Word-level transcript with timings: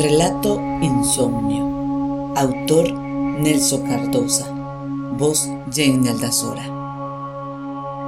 Relato 0.00 0.58
Insomnio. 0.80 2.32
Autor 2.34 2.90
Nelson 2.90 3.86
Cardosa. 3.86 4.50
Voz 5.18 5.46
Jane 5.70 6.08
Aldazora. 6.08 6.64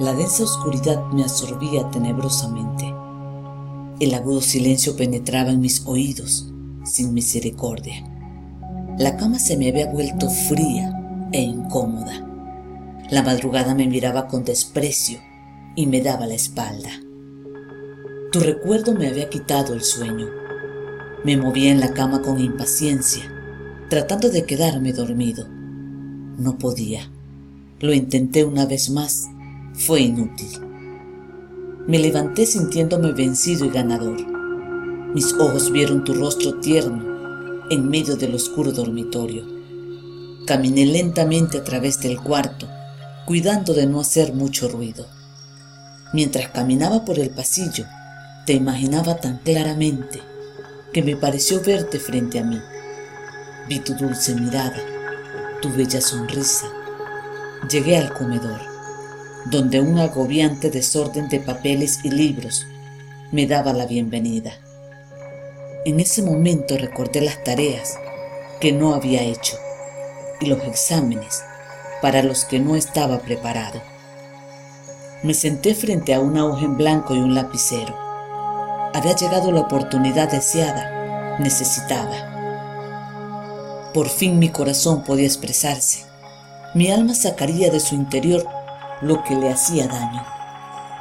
La 0.00 0.12
densa 0.12 0.42
oscuridad 0.42 1.00
me 1.12 1.22
absorbía 1.22 1.88
tenebrosamente. 1.90 2.92
El 4.00 4.14
agudo 4.14 4.40
silencio 4.40 4.96
penetraba 4.96 5.50
en 5.50 5.60
mis 5.60 5.86
oídos 5.86 6.52
sin 6.82 7.14
misericordia. 7.14 8.04
La 8.98 9.16
cama 9.16 9.38
se 9.38 9.56
me 9.56 9.68
había 9.68 9.86
vuelto 9.86 10.28
fría 10.28 10.92
e 11.30 11.40
incómoda. 11.40 12.26
La 13.10 13.22
madrugada 13.22 13.76
me 13.76 13.86
miraba 13.86 14.26
con 14.26 14.42
desprecio 14.42 15.20
y 15.76 15.86
me 15.86 16.00
daba 16.00 16.26
la 16.26 16.34
espalda. 16.34 16.90
Tu 18.32 18.40
recuerdo 18.40 18.92
me 18.92 19.06
había 19.06 19.30
quitado 19.30 19.72
el 19.72 19.84
sueño 19.84 20.45
me 21.26 21.36
movía 21.36 21.72
en 21.72 21.80
la 21.80 21.92
cama 21.92 22.22
con 22.22 22.38
impaciencia, 22.38 23.24
tratando 23.90 24.30
de 24.30 24.44
quedarme 24.44 24.92
dormido. 24.92 25.44
No 26.38 26.56
podía. 26.56 27.10
Lo 27.80 27.92
intenté 27.92 28.44
una 28.44 28.64
vez 28.64 28.90
más. 28.90 29.24
Fue 29.74 30.02
inútil. 30.02 30.60
Me 31.88 31.98
levanté 31.98 32.46
sintiéndome 32.46 33.10
vencido 33.10 33.64
y 33.64 33.70
ganador. 33.70 34.24
Mis 35.14 35.32
ojos 35.32 35.72
vieron 35.72 36.04
tu 36.04 36.14
rostro 36.14 36.60
tierno 36.60 37.02
en 37.70 37.88
medio 37.88 38.14
del 38.14 38.32
oscuro 38.32 38.70
dormitorio. 38.70 39.42
Caminé 40.46 40.86
lentamente 40.86 41.58
a 41.58 41.64
través 41.64 41.98
del 41.98 42.20
cuarto, 42.20 42.68
cuidando 43.24 43.74
de 43.74 43.88
no 43.88 43.98
hacer 43.98 44.32
mucho 44.32 44.68
ruido. 44.68 45.08
Mientras 46.12 46.50
caminaba 46.50 47.04
por 47.04 47.18
el 47.18 47.30
pasillo, 47.30 47.84
te 48.46 48.52
imaginaba 48.52 49.16
tan 49.16 49.38
claramente 49.38 50.20
que 50.96 51.02
me 51.02 51.14
pareció 51.14 51.60
verte 51.60 52.00
frente 52.00 52.38
a 52.38 52.42
mí. 52.42 52.58
Vi 53.68 53.80
tu 53.80 53.92
dulce 53.92 54.34
mirada, 54.34 54.78
tu 55.60 55.70
bella 55.70 56.00
sonrisa. 56.00 56.68
Llegué 57.68 57.98
al 57.98 58.14
comedor, 58.14 58.62
donde 59.44 59.78
un 59.78 59.98
agobiante 59.98 60.70
desorden 60.70 61.28
de 61.28 61.38
papeles 61.40 61.98
y 62.02 62.08
libros 62.08 62.66
me 63.30 63.46
daba 63.46 63.74
la 63.74 63.84
bienvenida. 63.84 64.54
En 65.84 66.00
ese 66.00 66.22
momento 66.22 66.78
recordé 66.78 67.20
las 67.20 67.44
tareas 67.44 67.98
que 68.58 68.72
no 68.72 68.94
había 68.94 69.20
hecho 69.22 69.58
y 70.40 70.46
los 70.46 70.64
exámenes 70.64 71.42
para 72.00 72.22
los 72.22 72.46
que 72.46 72.58
no 72.58 72.74
estaba 72.74 73.18
preparado. 73.18 73.82
Me 75.22 75.34
senté 75.34 75.74
frente 75.74 76.14
a 76.14 76.20
una 76.20 76.46
hoja 76.46 76.64
en 76.64 76.78
blanco 76.78 77.14
y 77.14 77.18
un 77.18 77.34
lapicero 77.34 78.05
había 78.94 79.14
llegado 79.14 79.52
la 79.52 79.60
oportunidad 79.60 80.30
deseada, 80.30 81.38
necesitada. 81.38 82.32
Por 83.92 84.08
fin 84.08 84.38
mi 84.38 84.50
corazón 84.50 85.02
podía 85.04 85.26
expresarse. 85.26 86.04
Mi 86.74 86.90
alma 86.90 87.14
sacaría 87.14 87.70
de 87.70 87.80
su 87.80 87.94
interior 87.94 88.46
lo 89.00 89.22
que 89.24 89.34
le 89.34 89.50
hacía 89.50 89.86
daño 89.86 90.24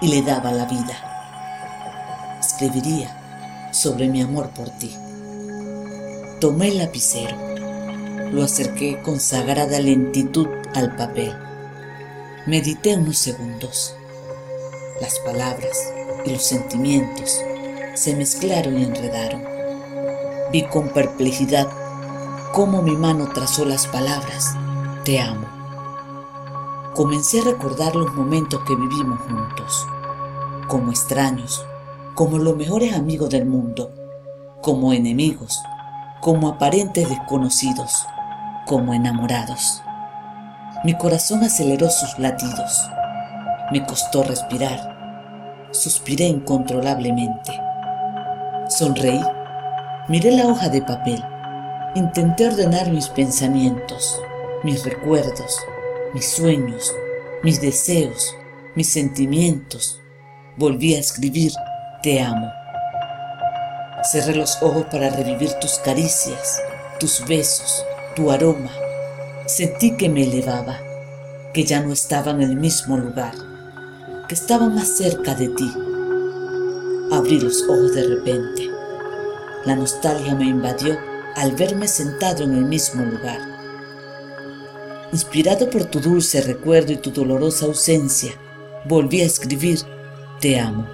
y 0.00 0.08
le 0.08 0.22
daba 0.22 0.52
la 0.52 0.66
vida. 0.66 2.38
Escribiría 2.40 3.70
sobre 3.72 4.08
mi 4.08 4.20
amor 4.20 4.50
por 4.50 4.68
ti. 4.70 4.94
Tomé 6.40 6.68
el 6.68 6.78
lapicero, 6.78 7.36
lo 8.32 8.42
acerqué 8.42 9.00
con 9.02 9.20
sagrada 9.20 9.78
lentitud 9.78 10.48
al 10.74 10.96
papel. 10.96 11.34
Medité 12.46 12.96
unos 12.96 13.18
segundos. 13.18 13.94
Las 15.00 15.18
palabras 15.20 15.78
y 16.26 16.30
los 16.30 16.42
sentimientos 16.42 17.40
se 17.94 18.16
mezclaron 18.16 18.78
y 18.78 18.84
enredaron. 18.84 19.42
Vi 20.52 20.62
con 20.66 20.88
perplejidad 20.90 21.68
cómo 22.52 22.82
mi 22.82 22.92
mano 22.92 23.28
trazó 23.32 23.64
las 23.64 23.86
palabras, 23.86 24.54
te 25.04 25.20
amo. 25.20 25.46
Comencé 26.94 27.40
a 27.40 27.44
recordar 27.44 27.96
los 27.96 28.12
momentos 28.14 28.60
que 28.66 28.76
vivimos 28.76 29.20
juntos, 29.20 29.86
como 30.68 30.90
extraños, 30.90 31.64
como 32.14 32.38
los 32.38 32.56
mejores 32.56 32.94
amigos 32.94 33.30
del 33.30 33.46
mundo, 33.46 33.90
como 34.60 34.92
enemigos, 34.92 35.58
como 36.20 36.48
aparentes 36.48 37.08
desconocidos, 37.08 38.06
como 38.66 38.92
enamorados. 38.94 39.82
Mi 40.84 40.96
corazón 40.96 41.42
aceleró 41.44 41.88
sus 41.90 42.18
latidos. 42.18 42.88
Me 43.70 43.84
costó 43.86 44.22
respirar. 44.22 45.68
Suspiré 45.70 46.26
incontrolablemente. 46.26 47.71
Sonreí, 48.72 49.20
miré 50.08 50.30
la 50.30 50.46
hoja 50.46 50.70
de 50.70 50.80
papel, 50.80 51.22
intenté 51.94 52.46
ordenar 52.46 52.90
mis 52.90 53.06
pensamientos, 53.08 54.18
mis 54.62 54.82
recuerdos, 54.82 55.58
mis 56.14 56.30
sueños, 56.30 56.94
mis 57.42 57.60
deseos, 57.60 58.34
mis 58.74 58.88
sentimientos. 58.88 60.00
Volví 60.56 60.94
a 60.94 61.00
escribir, 61.00 61.52
te 62.02 62.22
amo. 62.22 62.50
Cerré 64.10 64.36
los 64.36 64.62
ojos 64.62 64.86
para 64.90 65.10
revivir 65.10 65.52
tus 65.60 65.74
caricias, 65.80 66.62
tus 66.98 67.22
besos, 67.26 67.84
tu 68.16 68.30
aroma. 68.30 68.70
Sentí 69.44 69.98
que 69.98 70.08
me 70.08 70.22
elevaba, 70.22 70.78
que 71.52 71.64
ya 71.64 71.80
no 71.80 71.92
estaba 71.92 72.30
en 72.30 72.40
el 72.40 72.56
mismo 72.56 72.96
lugar, 72.96 73.34
que 74.28 74.34
estaba 74.34 74.70
más 74.70 74.88
cerca 74.96 75.34
de 75.34 75.48
ti 75.48 75.70
Abrí 77.12 77.38
los 77.38 77.62
ojos 77.64 77.94
de 77.94 78.04
repente. 78.04 78.70
La 79.66 79.76
nostalgia 79.76 80.34
me 80.34 80.46
invadió 80.46 80.98
al 81.36 81.52
verme 81.52 81.86
sentado 81.86 82.42
en 82.44 82.54
el 82.54 82.64
mismo 82.64 83.04
lugar. 83.04 83.38
Inspirado 85.12 85.68
por 85.68 85.84
tu 85.84 86.00
dulce 86.00 86.40
recuerdo 86.40 86.90
y 86.90 86.96
tu 86.96 87.10
dolorosa 87.10 87.66
ausencia, 87.66 88.32
volví 88.86 89.20
a 89.20 89.26
escribir, 89.26 89.80
te 90.40 90.58
amo. 90.58 90.88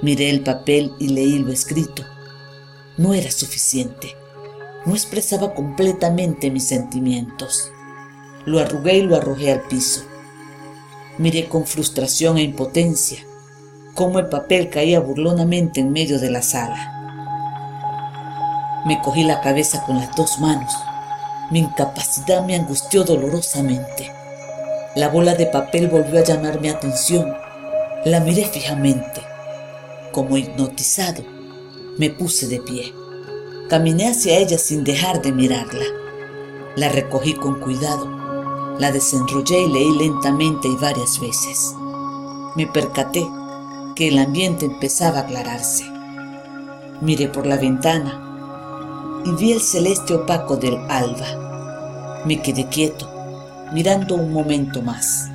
Miré 0.00 0.30
el 0.30 0.42
papel 0.42 0.92
y 1.00 1.08
leí 1.08 1.40
lo 1.40 1.50
escrito. 1.50 2.04
No 2.96 3.14
era 3.14 3.32
suficiente. 3.32 4.14
No 4.86 4.94
expresaba 4.94 5.54
completamente 5.54 6.52
mis 6.52 6.68
sentimientos. 6.68 7.72
Lo 8.44 8.60
arrugué 8.60 8.98
y 8.98 9.02
lo 9.02 9.16
arrojé 9.16 9.50
al 9.50 9.62
piso. 9.62 10.04
Miré 11.18 11.48
con 11.48 11.66
frustración 11.66 12.38
e 12.38 12.42
impotencia 12.42 13.26
cómo 13.94 14.18
el 14.18 14.26
papel 14.26 14.70
caía 14.70 15.00
burlonamente 15.00 15.80
en 15.80 15.92
medio 15.92 16.18
de 16.18 16.30
la 16.30 16.42
sala. 16.42 16.90
Me 18.84 19.00
cogí 19.00 19.24
la 19.24 19.40
cabeza 19.40 19.82
con 19.84 19.96
las 19.96 20.14
dos 20.14 20.38
manos. 20.40 20.72
Mi 21.50 21.60
incapacidad 21.60 22.44
me 22.44 22.56
angustió 22.56 23.04
dolorosamente. 23.04 24.12
La 24.96 25.08
bola 25.08 25.34
de 25.34 25.46
papel 25.46 25.88
volvió 25.88 26.18
a 26.18 26.24
llamar 26.24 26.60
mi 26.60 26.68
atención. 26.68 27.32
La 28.04 28.20
miré 28.20 28.44
fijamente. 28.44 29.22
Como 30.12 30.36
hipnotizado, 30.36 31.22
me 31.98 32.10
puse 32.10 32.46
de 32.46 32.60
pie. 32.60 32.92
Caminé 33.68 34.08
hacia 34.08 34.36
ella 34.36 34.58
sin 34.58 34.84
dejar 34.84 35.22
de 35.22 35.32
mirarla. 35.32 35.84
La 36.76 36.88
recogí 36.88 37.34
con 37.34 37.60
cuidado. 37.60 38.76
La 38.78 38.90
desenrollé 38.90 39.62
y 39.62 39.72
leí 39.72 39.98
lentamente 39.98 40.68
y 40.68 40.76
varias 40.76 41.20
veces. 41.20 41.74
Me 42.56 42.66
percaté 42.66 43.26
que 43.94 44.08
el 44.08 44.18
ambiente 44.18 44.66
empezaba 44.66 45.18
a 45.18 45.22
aclararse. 45.22 45.84
Miré 47.00 47.28
por 47.28 47.46
la 47.46 47.56
ventana 47.56 48.20
y 49.24 49.32
vi 49.32 49.52
el 49.52 49.60
celeste 49.60 50.14
opaco 50.14 50.56
del 50.56 50.76
alba. 50.88 52.22
Me 52.26 52.40
quedé 52.42 52.68
quieto, 52.68 53.10
mirando 53.72 54.16
un 54.16 54.32
momento 54.32 54.82
más. 54.82 55.28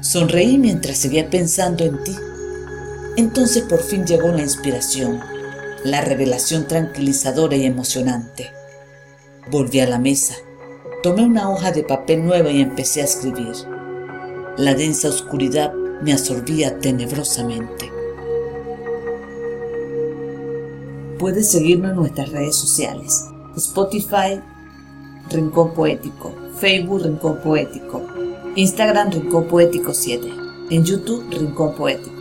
Sonreí 0.00 0.58
mientras 0.58 0.98
seguía 0.98 1.28
pensando 1.28 1.84
en 1.84 2.02
ti. 2.04 2.16
Entonces 3.16 3.64
por 3.64 3.82
fin 3.82 4.06
llegó 4.06 4.28
la 4.28 4.42
inspiración, 4.42 5.20
la 5.84 6.00
revelación 6.00 6.66
tranquilizadora 6.66 7.56
y 7.56 7.66
emocionante. 7.66 8.50
Volví 9.50 9.80
a 9.80 9.88
la 9.88 9.98
mesa, 9.98 10.34
tomé 11.02 11.24
una 11.24 11.50
hoja 11.50 11.72
de 11.72 11.82
papel 11.82 12.24
nueva 12.24 12.50
y 12.50 12.60
empecé 12.60 13.02
a 13.02 13.04
escribir. 13.04 13.54
La 14.56 14.74
densa 14.74 15.08
oscuridad 15.08 15.72
me 16.02 16.12
absorbía 16.12 16.78
tenebrosamente. 16.78 17.90
Puedes 21.18 21.50
seguirnos 21.50 21.90
en 21.90 21.96
nuestras 21.96 22.30
redes 22.30 22.56
sociales. 22.56 23.26
Spotify, 23.56 24.40
Rincón 25.30 25.74
Poético. 25.74 26.32
Facebook, 26.56 27.02
Rincón 27.02 27.40
Poético. 27.42 28.02
Instagram, 28.56 29.10
Rincón 29.10 29.46
Poético 29.46 29.92
7. 29.92 30.28
En 30.70 30.84
YouTube, 30.84 31.26
Rincón 31.30 31.74
Poético. 31.74 32.19